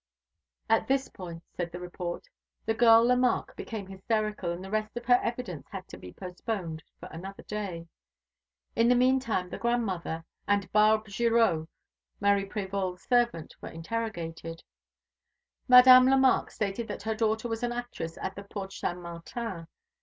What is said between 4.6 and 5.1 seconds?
the rest of